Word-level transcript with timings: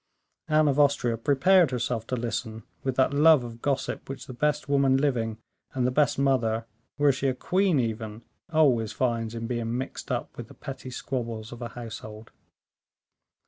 Anne 0.47 0.67
of 0.67 0.79
Austria 0.79 1.15
prepared 1.15 1.69
herself 1.69 2.07
to 2.07 2.15
listen, 2.15 2.63
with 2.83 2.95
that 2.95 3.13
love 3.13 3.43
of 3.43 3.61
gossip 3.61 4.09
which 4.09 4.25
the 4.25 4.33
best 4.33 4.67
woman 4.67 4.97
living 4.97 5.37
and 5.75 5.85
the 5.85 5.91
best 5.91 6.17
mother, 6.17 6.65
were 6.97 7.11
she 7.11 7.27
a 7.27 7.35
queen 7.35 7.79
even, 7.79 8.23
always 8.51 8.91
finds 8.91 9.35
in 9.35 9.45
being 9.45 9.77
mixed 9.77 10.11
up 10.11 10.35
with 10.35 10.47
the 10.47 10.55
petty 10.55 10.89
squabbles 10.89 11.51
of 11.51 11.61
a 11.61 11.67
household. 11.67 12.31